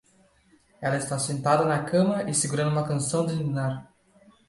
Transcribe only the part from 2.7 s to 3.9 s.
uma canção de ninar